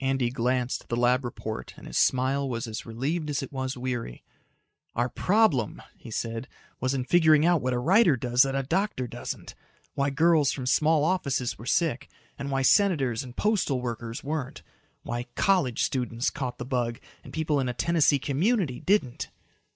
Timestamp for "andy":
0.00-0.30